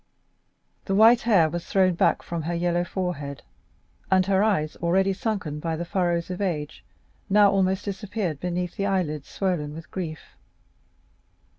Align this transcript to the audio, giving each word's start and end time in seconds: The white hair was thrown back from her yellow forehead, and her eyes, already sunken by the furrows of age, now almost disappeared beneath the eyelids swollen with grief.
The 0.85 0.95
white 0.95 1.21
hair 1.21 1.47
was 1.47 1.63
thrown 1.67 1.93
back 1.93 2.23
from 2.23 2.41
her 2.41 2.55
yellow 2.55 2.83
forehead, 2.83 3.43
and 4.09 4.25
her 4.25 4.43
eyes, 4.43 4.75
already 4.77 5.13
sunken 5.13 5.59
by 5.59 5.75
the 5.75 5.85
furrows 5.85 6.31
of 6.31 6.41
age, 6.41 6.83
now 7.29 7.51
almost 7.51 7.85
disappeared 7.85 8.39
beneath 8.39 8.77
the 8.77 8.87
eyelids 8.87 9.27
swollen 9.29 9.75
with 9.75 9.91
grief. 9.91 10.35